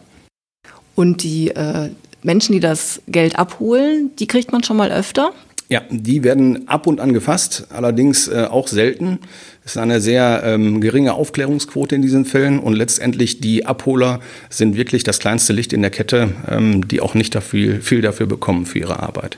Und 0.94 1.22
die 1.22 1.48
äh, 1.50 1.90
Menschen, 2.22 2.52
die 2.52 2.60
das 2.60 3.00
Geld 3.06 3.38
abholen, 3.38 4.10
die 4.18 4.26
kriegt 4.26 4.52
man 4.52 4.62
schon 4.62 4.76
mal 4.76 4.90
öfter? 4.90 5.32
Ja, 5.70 5.82
die 5.90 6.24
werden 6.24 6.66
ab 6.66 6.86
und 6.86 6.98
an 6.98 7.12
gefasst, 7.12 7.66
allerdings 7.68 8.26
äh, 8.26 8.46
auch 8.50 8.68
selten. 8.68 9.18
Es 9.64 9.72
ist 9.72 9.76
eine 9.76 10.00
sehr 10.00 10.42
ähm, 10.44 10.80
geringe 10.80 11.12
Aufklärungsquote 11.12 11.94
in 11.94 12.00
diesen 12.00 12.24
Fällen 12.24 12.58
und 12.58 12.72
letztendlich 12.72 13.40
die 13.40 13.66
Abholer 13.66 14.20
sind 14.48 14.78
wirklich 14.78 15.02
das 15.02 15.18
kleinste 15.18 15.52
Licht 15.52 15.74
in 15.74 15.82
der 15.82 15.90
Kette, 15.90 16.30
ähm, 16.48 16.88
die 16.88 17.02
auch 17.02 17.12
nicht 17.12 17.34
dafür, 17.34 17.82
viel 17.82 18.00
dafür 18.00 18.26
bekommen 18.26 18.64
für 18.64 18.78
ihre 18.78 19.00
Arbeit. 19.02 19.36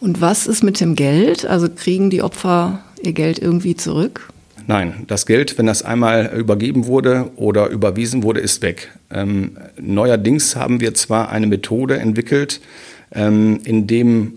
Und 0.00 0.22
was 0.22 0.46
ist 0.46 0.62
mit 0.62 0.80
dem 0.80 0.96
Geld? 0.96 1.44
Also 1.44 1.68
kriegen 1.68 2.08
die 2.08 2.22
Opfer 2.22 2.82
ihr 3.02 3.12
Geld 3.12 3.38
irgendwie 3.38 3.76
zurück? 3.76 4.30
Nein, 4.70 5.02
das 5.08 5.26
Geld, 5.26 5.58
wenn 5.58 5.66
das 5.66 5.82
einmal 5.82 6.26
übergeben 6.26 6.86
wurde 6.86 7.32
oder 7.34 7.70
überwiesen 7.70 8.22
wurde, 8.22 8.38
ist 8.38 8.62
weg. 8.62 8.92
Ähm, 9.10 9.56
neuerdings 9.80 10.54
haben 10.54 10.80
wir 10.80 10.94
zwar 10.94 11.28
eine 11.30 11.48
Methode 11.48 11.98
entwickelt, 11.98 12.60
ähm, 13.10 13.58
in 13.64 13.88
dem 13.88 14.34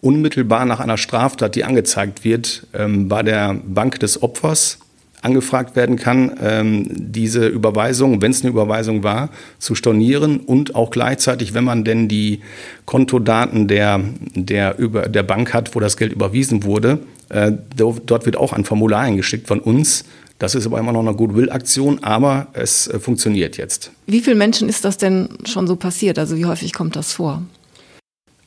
unmittelbar 0.00 0.66
nach 0.66 0.78
einer 0.78 0.96
Straftat, 0.96 1.56
die 1.56 1.64
angezeigt 1.64 2.22
wird, 2.22 2.68
ähm, 2.74 3.08
bei 3.08 3.24
der 3.24 3.54
Bank 3.54 3.98
des 3.98 4.22
Opfers 4.22 4.78
angefragt 5.22 5.74
werden 5.74 5.96
kann, 5.96 6.36
ähm, 6.40 6.86
diese 6.88 7.48
Überweisung, 7.48 8.22
wenn 8.22 8.30
es 8.30 8.42
eine 8.42 8.50
Überweisung 8.50 9.02
war, 9.02 9.30
zu 9.58 9.74
stornieren 9.74 10.38
und 10.38 10.76
auch 10.76 10.90
gleichzeitig, 10.90 11.54
wenn 11.54 11.64
man 11.64 11.82
denn 11.82 12.06
die 12.06 12.40
Kontodaten 12.84 13.66
der, 13.66 14.00
der, 14.36 14.78
über, 14.78 15.08
der 15.08 15.24
Bank 15.24 15.52
hat, 15.52 15.74
wo 15.74 15.80
das 15.80 15.96
Geld 15.96 16.12
überwiesen 16.12 16.62
wurde, 16.62 17.00
äh, 17.28 17.52
dort 17.76 18.26
wird 18.26 18.36
auch 18.36 18.52
ein 18.52 18.64
Formular 18.64 19.00
eingeschickt 19.00 19.48
von 19.48 19.60
uns. 19.60 20.04
Das 20.38 20.54
ist 20.54 20.66
aber 20.66 20.78
immer 20.78 20.92
noch 20.92 21.00
eine 21.00 21.14
Goodwill-Aktion, 21.14 22.04
aber 22.04 22.48
es 22.52 22.88
äh, 22.88 22.98
funktioniert 22.98 23.56
jetzt. 23.56 23.90
Wie 24.06 24.20
vielen 24.20 24.38
Menschen 24.38 24.68
ist 24.68 24.84
das 24.84 24.98
denn 24.98 25.28
schon 25.44 25.66
so 25.66 25.76
passiert? 25.76 26.18
Also 26.18 26.36
wie 26.36 26.44
häufig 26.44 26.72
kommt 26.72 26.94
das 26.94 27.12
vor? 27.14 27.42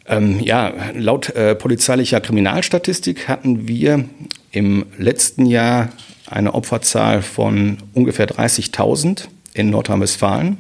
Ähm, 0.06 0.40
ja, 0.40 0.74
laut 0.96 1.30
äh, 1.30 1.56
polizeilicher 1.56 2.22
Kriminalstatistik 2.22 3.28
hatten 3.28 3.68
wir 3.68 4.06
im 4.52 4.86
letzten 4.98 5.46
Jahr 5.46 5.90
eine 6.28 6.54
Opferzahl 6.54 7.22
von 7.22 7.78
ungefähr 7.94 8.28
30.000 8.28 9.26
in 9.54 9.70
Nordrhein-Westfalen. 9.72 10.58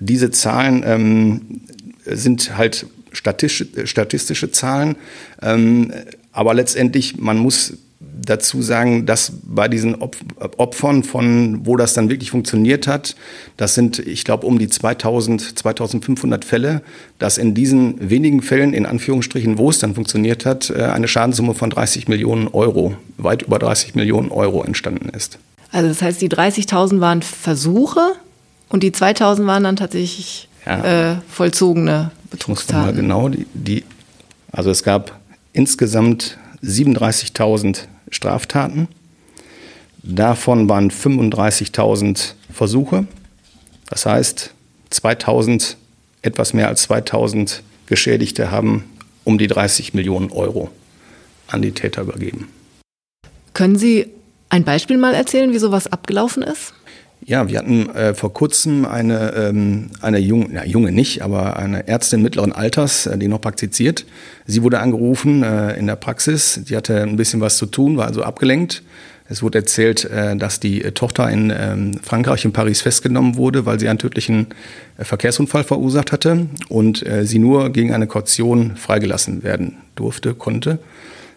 Diese 0.00 0.30
Zahlen 0.30 0.82
ähm, 0.86 1.60
sind 2.04 2.56
halt 2.56 2.86
statistische, 3.12 3.86
statistische 3.86 4.50
Zahlen, 4.50 4.96
ähm, 5.42 5.92
aber 6.38 6.54
letztendlich, 6.54 7.16
man 7.16 7.36
muss 7.36 7.72
dazu 7.98 8.62
sagen, 8.62 9.06
dass 9.06 9.32
bei 9.42 9.66
diesen 9.66 9.96
Opfern 10.56 11.02
von, 11.02 11.66
wo 11.66 11.76
das 11.76 11.94
dann 11.94 12.10
wirklich 12.10 12.30
funktioniert 12.30 12.86
hat, 12.86 13.16
das 13.56 13.74
sind, 13.74 13.98
ich 13.98 14.22
glaube, 14.24 14.46
um 14.46 14.56
die 14.60 14.68
2000, 14.68 15.58
2500 15.58 16.44
Fälle, 16.44 16.82
dass 17.18 17.38
in 17.38 17.54
diesen 17.54 18.08
wenigen 18.08 18.40
Fällen, 18.40 18.72
in 18.72 18.86
Anführungsstrichen, 18.86 19.58
wo 19.58 19.68
es 19.68 19.80
dann 19.80 19.96
funktioniert 19.96 20.46
hat, 20.46 20.70
äh, 20.70 20.84
eine 20.84 21.08
Schadenssumme 21.08 21.54
von 21.54 21.70
30 21.70 22.06
Millionen 22.06 22.46
Euro, 22.46 22.94
weit 23.16 23.42
über 23.42 23.58
30 23.58 23.96
Millionen 23.96 24.30
Euro 24.30 24.62
entstanden 24.62 25.08
ist. 25.08 25.40
Also 25.72 25.88
das 25.88 26.02
heißt, 26.02 26.22
die 26.22 26.28
30.000 26.28 27.00
waren 27.00 27.22
Versuche 27.22 28.12
und 28.68 28.84
die 28.84 28.92
2.000 28.92 29.44
waren 29.46 29.64
dann 29.64 29.74
tatsächlich 29.74 30.48
ja. 30.64 31.14
äh, 31.14 31.16
vollzogene 31.28 32.12
Betrugstaten. 32.30 32.94
genau, 32.94 33.28
die, 33.28 33.44
die, 33.54 33.84
also 34.52 34.70
es 34.70 34.84
gab 34.84 35.18
insgesamt 35.58 36.38
37.000 36.62 37.88
Straftaten. 38.10 38.86
Davon 40.04 40.68
waren 40.68 40.92
35.000 40.92 42.34
Versuche. 42.52 43.08
Das 43.90 44.06
heißt, 44.06 44.54
2000, 44.90 45.76
etwas 46.22 46.54
mehr 46.54 46.68
als 46.68 46.82
2000 46.82 47.64
Geschädigte 47.86 48.52
haben 48.52 48.84
um 49.24 49.36
die 49.36 49.48
30 49.48 49.94
Millionen 49.94 50.30
Euro 50.30 50.70
an 51.48 51.60
die 51.60 51.72
Täter 51.72 52.02
übergeben. 52.02 52.48
Können 53.52 53.76
Sie 53.76 54.06
ein 54.50 54.62
Beispiel 54.62 54.96
mal 54.96 55.12
erzählen, 55.12 55.52
wie 55.52 55.58
sowas 55.58 55.88
abgelaufen 55.88 56.44
ist? 56.44 56.72
Ja, 57.24 57.48
wir 57.48 57.58
hatten 57.58 57.90
äh, 57.90 58.14
vor 58.14 58.32
kurzem 58.32 58.84
eine, 58.86 59.34
ähm, 59.34 59.90
eine 60.00 60.18
junge, 60.18 60.54
ja, 60.54 60.64
junge 60.64 60.92
nicht, 60.92 61.22
aber 61.22 61.56
eine 61.56 61.86
Ärztin 61.86 62.22
mittleren 62.22 62.52
Alters, 62.52 63.06
äh, 63.06 63.18
die 63.18 63.28
noch 63.28 63.40
praktiziert. 63.40 64.06
Sie 64.46 64.62
wurde 64.62 64.80
angerufen 64.80 65.42
äh, 65.42 65.76
in 65.76 65.86
der 65.86 65.96
Praxis. 65.96 66.60
Die 66.68 66.76
hatte 66.76 67.02
ein 67.02 67.16
bisschen 67.16 67.40
was 67.40 67.56
zu 67.58 67.66
tun, 67.66 67.96
war 67.96 68.06
also 68.06 68.22
abgelenkt. 68.22 68.82
Es 69.30 69.42
wurde 69.42 69.58
erzählt, 69.58 70.04
äh, 70.06 70.36
dass 70.36 70.58
die 70.58 70.82
äh, 70.82 70.92
Tochter 70.92 71.28
in 71.28 71.52
ähm, 71.54 72.00
Frankreich, 72.02 72.44
in 72.44 72.52
Paris 72.52 72.80
festgenommen 72.80 73.36
wurde, 73.36 73.66
weil 73.66 73.78
sie 73.78 73.88
einen 73.88 73.98
tödlichen 73.98 74.46
äh, 74.96 75.04
Verkehrsunfall 75.04 75.64
verursacht 75.64 76.12
hatte 76.12 76.46
und 76.68 77.06
äh, 77.06 77.26
sie 77.26 77.38
nur 77.38 77.70
gegen 77.70 77.92
eine 77.92 78.06
Kaution 78.06 78.76
freigelassen 78.76 79.42
werden 79.42 79.76
durfte, 79.96 80.34
konnte. 80.34 80.78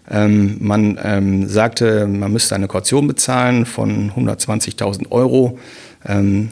Ähm, 0.09 0.57
man 0.59 0.99
ähm, 1.03 1.47
sagte, 1.47 2.07
man 2.07 2.31
müsste 2.31 2.55
eine 2.55 2.67
Kaution 2.67 3.07
bezahlen 3.07 3.65
von 3.65 4.11
120.000 4.11 5.11
Euro. 5.11 5.59
Ähm, 6.05 6.49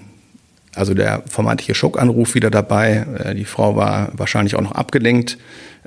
also 0.76 0.94
der 0.94 1.24
vermeintliche 1.26 1.76
Schockanruf 1.76 2.36
wieder 2.36 2.52
dabei. 2.52 3.06
Äh, 3.24 3.36
die 3.36 3.46
Frau 3.46 3.76
war 3.76 4.10
wahrscheinlich 4.14 4.56
auch 4.56 4.62
noch 4.62 4.74
abgelenkt, 4.74 5.38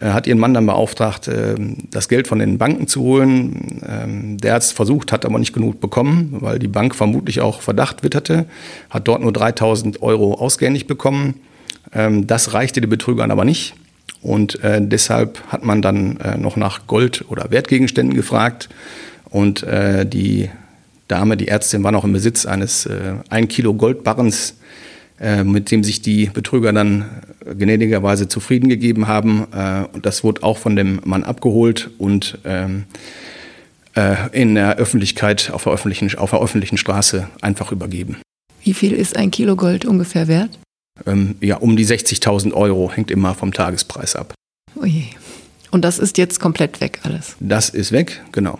äh, 0.01 0.09
hat 0.09 0.27
ihren 0.27 0.39
Mann 0.39 0.55
dann 0.55 0.67
beauftragt, 0.67 1.29
äh, 1.29 1.55
das 1.91 2.09
Geld 2.09 2.27
von 2.27 2.41
den 2.41 2.59
Banken 2.59 2.89
zu 2.89 3.03
holen. 3.03 3.81
Ähm, 3.89 4.39
der 4.39 4.55
hat 4.55 4.63
es 4.63 4.73
versucht, 4.73 5.13
hat 5.13 5.25
aber 5.25 5.39
nicht 5.39 5.53
genug 5.53 5.81
bekommen, 5.81 6.37
weil 6.41 6.59
die 6.59 6.69
Bank 6.69 6.95
vermutlich 6.95 7.41
auch 7.41 7.63
Verdacht 7.63 8.03
witterte, 8.03 8.47
hat 8.91 9.07
dort 9.07 9.23
nur 9.23 9.33
3.000 9.33 10.03
Euro 10.03 10.35
ausgehändigt 10.35 10.89
bekommen. 10.89 11.41
Ähm, 11.95 12.27
das 12.27 12.53
reichte 12.53 12.81
den 12.81 12.91
Betrügern 12.91 13.31
aber 13.31 13.45
nicht. 13.45 13.75
Und 14.23 14.63
äh, 14.63 14.81
deshalb 14.81 15.43
hat 15.49 15.65
man 15.65 15.83
dann 15.83 16.17
äh, 16.19 16.39
noch 16.39 16.57
nach 16.57 16.87
Gold- 16.87 17.25
oder 17.29 17.51
Wertgegenständen 17.51 18.15
gefragt. 18.15 18.69
Und 19.31 19.63
äh, 19.65 20.07
die 20.07 20.49
Dame, 21.09 21.37
die 21.37 21.49
Ärztin, 21.49 21.83
war 21.83 21.93
noch 21.93 22.05
im 22.05 22.13
Besitz 22.13 22.47
eines 22.47 22.87
äh, 22.87 23.15
1 23.29 23.49
Kilo 23.49 23.75
Goldbarrens, 23.75 24.55
äh, 25.21 25.43
mit 25.43 25.71
dem 25.71 25.83
sich 25.83 26.03
die 26.03 26.27
Betrüger 26.27 26.73
dann 26.73 27.07
gnädigerweise 27.45 28.29
zufrieden 28.29 28.69
gegeben 28.69 29.09
haben. 29.09 29.47
Äh, 29.53 29.85
und 29.93 30.07
das 30.07 30.23
wurde 30.23 30.45
auch 30.45 30.59
von 30.59 30.77
dem 30.77 31.01
Mann 31.05 31.25
abgeholt 31.25 31.91
und 31.99 32.39
ähm, 32.45 32.85
äh, 33.97 34.15
in 34.33 34.55
der 34.55 34.77
Öffentlichkeit, 34.77 35.51
auf 35.53 35.65
der 35.65 35.73
öffentlichen, 35.73 36.17
auf 36.17 36.31
der 36.31 36.41
öffentlichen 36.41 36.79
Straße 36.79 37.29
einfach 37.41 37.73
übergeben. 37.73 38.17
Wie 38.63 38.75
viel 38.75 38.93
ist 38.93 39.17
ein 39.17 39.31
Kilo 39.31 39.57
Gold 39.57 39.85
ungefähr 39.85 40.29
wert? 40.29 40.59
Ähm, 41.07 41.37
ja, 41.41 41.57
um 41.57 41.77
die 41.77 41.87
60.000 41.87 42.53
Euro, 42.53 42.91
hängt 42.93 43.11
immer 43.11 43.35
vom 43.35 43.53
Tagespreis 43.53 44.17
ab. 44.17 44.35
Oje. 44.81 45.05
Und 45.71 45.85
das 45.85 45.99
ist 45.99 46.19
jetzt 46.19 46.39
komplett 46.39 46.81
weg 46.81 47.01
alles? 47.03 47.37
Das 47.41 47.71
ist 47.71 47.93
weg, 47.93 48.23
genau. 48.33 48.59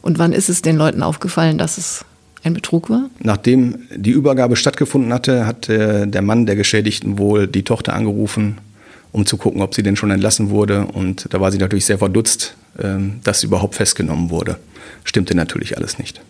Und 0.00 0.18
wann 0.18 0.32
ist 0.32 0.48
es 0.48 0.62
den 0.62 0.76
Leuten 0.76 1.02
aufgefallen, 1.02 1.58
dass 1.58 1.78
es 1.78 2.04
ein 2.42 2.54
Betrug 2.54 2.88
war? 2.88 3.10
Nachdem 3.18 3.80
die 3.94 4.10
Übergabe 4.10 4.56
stattgefunden 4.56 5.12
hatte, 5.12 5.46
hat 5.46 5.68
äh, 5.68 6.06
der 6.06 6.22
Mann 6.22 6.46
der 6.46 6.56
Geschädigten 6.56 7.18
wohl 7.18 7.46
die 7.46 7.62
Tochter 7.62 7.92
angerufen, 7.92 8.58
um 9.12 9.26
zu 9.26 9.36
gucken, 9.36 9.62
ob 9.62 9.74
sie 9.74 9.82
denn 9.82 9.96
schon 9.96 10.10
entlassen 10.10 10.50
wurde. 10.50 10.86
Und 10.86 11.26
da 11.30 11.40
war 11.40 11.52
sie 11.52 11.58
natürlich 11.58 11.84
sehr 11.84 11.98
verdutzt, 11.98 12.56
äh, 12.78 12.98
dass 13.22 13.40
sie 13.40 13.48
überhaupt 13.48 13.74
festgenommen 13.74 14.30
wurde. 14.30 14.58
Stimmte 15.04 15.34
natürlich 15.34 15.76
alles 15.76 15.98
nicht. 15.98 16.20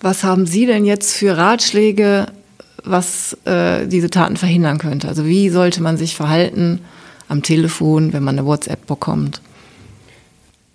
Was 0.00 0.22
haben 0.22 0.46
Sie 0.46 0.66
denn 0.66 0.84
jetzt 0.84 1.14
für 1.14 1.36
Ratschläge 1.36 2.26
was 2.90 3.36
äh, 3.44 3.86
diese 3.86 4.10
Taten 4.10 4.36
verhindern 4.36 4.78
könnte. 4.78 5.08
Also 5.08 5.26
wie 5.26 5.48
sollte 5.50 5.82
man 5.82 5.96
sich 5.96 6.14
verhalten 6.14 6.80
am 7.28 7.42
Telefon, 7.42 8.12
wenn 8.12 8.22
man 8.22 8.38
eine 8.38 8.46
WhatsApp 8.46 8.86
bekommt? 8.86 9.40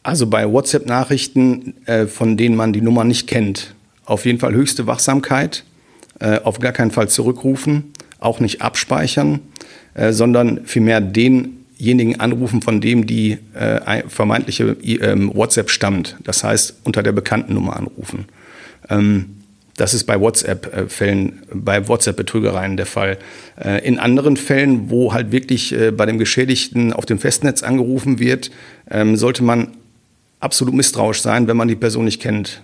Also 0.03 0.27
bei 0.27 0.51
WhatsApp-Nachrichten, 0.51 1.75
äh, 1.86 2.08
von 2.08 2.36
denen 2.36 2.55
man 2.55 2.74
die 2.74 2.82
Nummer 2.82 3.03
nicht 3.05 3.27
kennt, 3.27 3.74
auf 4.05 4.25
jeden 4.25 4.39
Fall 4.39 4.53
höchste 4.53 4.86
Wachsamkeit, 4.86 5.63
äh, 6.20 6.39
auf 6.41 6.60
gar 6.60 6.74
keinen 6.74 6.91
Fall 6.91 7.08
zurückrufen, 7.08 7.93
auch 8.20 8.39
nicht 8.39 8.62
abspeichern, 8.62 9.39
äh, 9.93 10.12
sondern 10.12 10.65
vielmehr 10.65 11.00
denjenigen 11.00 12.20
anrufen, 12.20 12.62
von 12.62 12.82
dem 12.82 13.08
die 13.08 13.38
äh, 13.53 14.03
vermeintliche 14.08 14.75
ähm, 14.84 15.32
WhatsApp 15.34 15.70
stammt. 15.70 16.17
Das 16.24 16.43
heißt, 16.43 16.82
unter 16.84 17.01
der 17.01 17.13
bekannten 17.13 17.53
Nummer 17.53 17.77
anrufen. 17.77 18.25
Ähm, 18.89 19.42
das 19.77 19.94
ist 19.94 20.03
bei 20.03 20.20
WhatsApp-Fällen, 20.20 21.44
bei 21.51 21.88
WhatsApp-Betrügereien 21.88 22.77
der 22.77 22.86
Fall. 22.86 23.18
Äh, 23.60 23.86
in 23.88 23.98
anderen 23.98 24.38
Fällen, 24.38 24.89
wo 24.89 25.13
halt 25.13 25.32
wirklich 25.32 25.74
äh, 25.74 25.92
bei 25.92 26.06
dem 26.06 26.20
Geschädigten 26.20 26.94
auf 26.94 27.06
dem 27.06 27.18
Festnetz 27.18 27.63
angerufen 27.63 28.20
wird, 28.20 28.51
ähm, 28.89 29.15
sollte 29.15 29.44
man 29.44 29.70
absolut 30.39 30.75
misstrauisch 30.75 31.22
sein, 31.22 31.48
wenn 31.48 31.58
man 31.58 31.68
die 31.68 31.75
Person 31.75 32.06
nicht 32.06 32.22
kennt. 32.22 32.62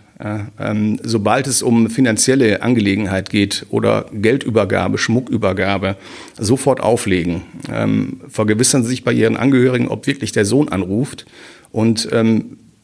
Ähm, 0.60 1.00
sobald 1.02 1.48
es 1.48 1.62
um 1.62 1.90
finanzielle 1.90 2.62
Angelegenheit 2.62 3.30
geht 3.30 3.66
oder 3.70 4.08
Geldübergabe, 4.12 4.98
Schmuckübergabe, 4.98 5.96
sofort 6.38 6.82
auflegen. 6.82 7.44
Ähm, 7.72 8.20
vergewissern 8.28 8.84
Sie 8.84 8.90
sich 8.90 9.06
bei 9.06 9.14
Ihren 9.14 9.38
Angehörigen, 9.38 9.88
ob 9.88 10.08
wirklich 10.08 10.34
der 10.34 10.44
Sohn 10.44 10.68
anruft 10.68 11.26
und 11.72 12.10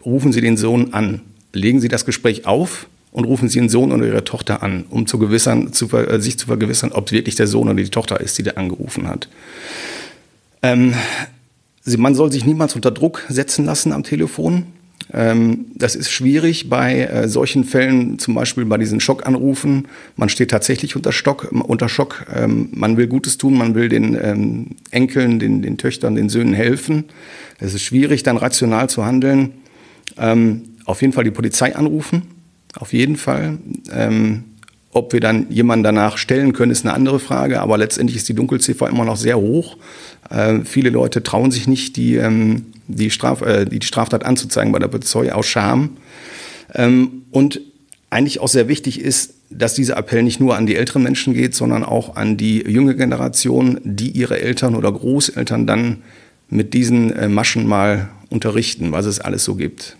rufen 0.05 0.31
Sie 0.31 0.39
den 0.39 0.55
Sohn 0.55 0.93
an. 0.93 1.19
Legen 1.51 1.81
Sie 1.81 1.89
das 1.89 2.05
Gespräch 2.05 2.45
auf 2.45 2.87
und 3.15 3.23
rufen 3.23 3.47
Sie 3.47 3.59
Ihren 3.59 3.69
Sohn 3.69 3.93
oder 3.93 4.05
Ihre 4.05 4.25
Tochter 4.25 4.61
an, 4.61 4.83
um 4.89 5.07
zu 5.07 5.17
gewissern, 5.17 5.71
zu, 5.71 5.89
äh, 5.95 6.19
sich 6.19 6.37
zu 6.37 6.47
vergewissern, 6.47 6.91
ob 6.91 7.07
es 7.07 7.13
wirklich 7.13 7.35
der 7.35 7.47
Sohn 7.47 7.69
oder 7.69 7.81
die 7.81 7.89
Tochter 7.89 8.19
ist, 8.19 8.37
die 8.37 8.43
da 8.43 8.51
angerufen 8.51 9.07
hat. 9.07 9.29
Ähm, 10.61 10.93
man 11.97 12.13
soll 12.13 12.29
sich 12.29 12.45
niemals 12.45 12.75
unter 12.75 12.91
Druck 12.91 13.23
setzen 13.29 13.63
lassen 13.63 13.93
am 13.93 14.03
Telefon. 14.03 14.65
Ähm, 15.13 15.67
das 15.75 15.95
ist 15.95 16.11
schwierig 16.11 16.69
bei 16.69 17.03
äh, 17.03 17.29
solchen 17.29 17.63
Fällen, 17.63 18.19
zum 18.19 18.35
Beispiel 18.35 18.65
bei 18.65 18.77
diesen 18.77 18.99
Schockanrufen. 18.99 19.87
Man 20.17 20.27
steht 20.27 20.51
tatsächlich 20.51 20.97
unter, 20.97 21.13
Stock, 21.13 21.49
unter 21.53 21.87
Schock. 21.87 22.25
Ähm, 22.35 22.67
man 22.73 22.97
will 22.97 23.07
Gutes 23.07 23.37
tun, 23.37 23.57
man 23.57 23.75
will 23.75 23.87
den 23.87 24.17
ähm, 24.21 24.67
Enkeln, 24.91 25.39
den, 25.39 25.61
den 25.61 25.77
Töchtern, 25.77 26.15
den 26.15 26.27
Söhnen 26.27 26.53
helfen. 26.53 27.05
Es 27.59 27.73
ist 27.73 27.83
schwierig, 27.83 28.23
dann 28.23 28.35
rational 28.35 28.89
zu 28.89 29.05
handeln. 29.05 29.53
auf 30.17 31.01
jeden 31.01 31.13
Fall 31.13 31.23
die 31.23 31.31
Polizei 31.31 31.75
anrufen. 31.75 32.34
Auf 32.75 32.93
jeden 32.93 33.15
Fall. 33.15 33.57
Ob 34.95 35.11
wir 35.11 35.19
dann 35.19 35.51
jemanden 35.51 35.83
danach 35.83 36.17
stellen 36.17 36.53
können, 36.53 36.71
ist 36.71 36.85
eine 36.85 36.93
andere 36.93 37.19
Frage, 37.19 37.59
aber 37.59 37.77
letztendlich 37.77 38.15
ist 38.15 38.29
die 38.29 38.33
Dunkelziffer 38.33 38.87
immer 38.87 39.03
noch 39.03 39.17
sehr 39.17 39.37
hoch. 39.37 39.75
Äh, 40.29 40.59
viele 40.63 40.89
Leute 40.89 41.21
trauen 41.21 41.51
sich 41.51 41.67
nicht, 41.67 41.97
die, 41.97 42.15
ähm, 42.15 42.67
die, 42.87 43.11
Straf, 43.11 43.41
äh, 43.41 43.65
die 43.65 43.85
Straftat 43.85 44.23
anzuzeigen 44.23 44.71
bei 44.71 44.79
der 44.79 44.87
Polizei 44.87 45.33
aus 45.33 45.47
Scham. 45.47 45.97
Ähm, 46.73 47.23
und 47.31 47.59
eigentlich 48.09 48.39
auch 48.39 48.47
sehr 48.47 48.69
wichtig 48.69 49.01
ist, 49.01 49.33
dass 49.49 49.73
dieser 49.73 49.97
Appell 49.97 50.23
nicht 50.23 50.39
nur 50.39 50.55
an 50.55 50.65
die 50.65 50.77
älteren 50.77 51.03
Menschen 51.03 51.33
geht, 51.33 51.55
sondern 51.55 51.83
auch 51.83 52.15
an 52.15 52.37
die 52.37 52.61
junge 52.61 52.95
Generation, 52.95 53.81
die 53.83 54.11
ihre 54.11 54.39
Eltern 54.39 54.75
oder 54.75 54.93
Großeltern 54.93 55.67
dann 55.67 56.03
mit 56.49 56.73
diesen 56.73 57.11
äh, 57.11 57.27
Maschen 57.27 57.67
mal 57.67 58.07
unterrichten, 58.29 58.93
was 58.93 59.05
es 59.07 59.19
alles 59.19 59.43
so 59.43 59.55
gibt. 59.55 59.97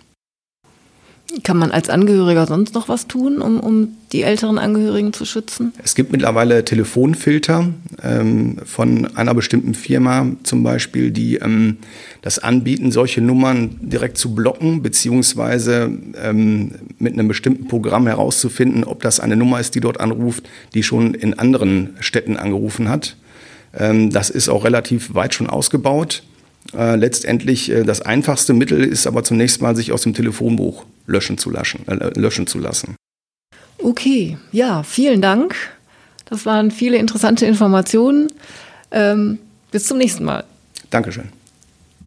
Kann 1.43 1.57
man 1.57 1.71
als 1.71 1.89
Angehöriger 1.89 2.45
sonst 2.47 2.73
noch 2.73 2.87
was 2.87 3.07
tun, 3.07 3.41
um, 3.41 3.59
um 3.59 3.89
die 4.13 4.23
älteren 4.23 4.57
Angehörigen 4.57 5.11
zu 5.11 5.25
schützen? 5.25 5.73
Es 5.83 5.95
gibt 5.95 6.11
mittlerweile 6.11 6.63
Telefonfilter 6.63 7.67
ähm, 8.03 8.57
von 8.63 9.05
einer 9.17 9.33
bestimmten 9.33 9.73
Firma 9.73 10.27
zum 10.43 10.63
Beispiel, 10.63 11.11
die 11.11 11.35
ähm, 11.35 11.77
das 12.21 12.39
anbieten, 12.39 12.91
solche 12.91 13.21
Nummern 13.21 13.75
direkt 13.81 14.17
zu 14.17 14.33
blocken, 14.33 14.81
beziehungsweise 14.81 15.91
ähm, 16.21 16.71
mit 16.99 17.13
einem 17.13 17.27
bestimmten 17.27 17.67
Programm 17.67 18.07
herauszufinden, 18.07 18.83
ob 18.83 19.01
das 19.01 19.19
eine 19.19 19.35
Nummer 19.35 19.59
ist, 19.59 19.75
die 19.75 19.81
dort 19.81 19.99
anruft, 19.99 20.47
die 20.73 20.83
schon 20.83 21.13
in 21.13 21.37
anderen 21.37 21.95
Städten 21.99 22.37
angerufen 22.37 22.89
hat. 22.89 23.17
Ähm, 23.77 24.09
das 24.09 24.29
ist 24.29 24.47
auch 24.47 24.63
relativ 24.63 25.13
weit 25.13 25.33
schon 25.33 25.47
ausgebaut. 25.47 26.23
Äh, 26.75 26.95
letztendlich 26.95 27.71
äh, 27.71 27.83
das 27.83 28.01
einfachste 28.01 28.53
Mittel 28.53 28.83
ist 28.83 29.05
aber 29.05 29.23
zunächst 29.23 29.61
mal, 29.61 29.75
sich 29.75 29.91
aus 29.91 30.03
dem 30.03 30.13
Telefonbuch 30.13 30.85
löschen 31.07 31.37
zu, 31.37 31.49
lassen, 31.49 31.87
äh, 31.87 32.19
löschen 32.19 32.47
zu 32.47 32.59
lassen. 32.59 32.95
Okay, 33.77 34.37
ja, 34.51 34.83
vielen 34.83 35.21
Dank. 35.21 35.55
Das 36.25 36.45
waren 36.45 36.71
viele 36.71 36.97
interessante 36.97 37.45
Informationen. 37.45 38.31
Ähm, 38.91 39.39
bis 39.71 39.85
zum 39.85 39.97
nächsten 39.97 40.23
Mal. 40.23 40.43
Dankeschön. 40.89 41.29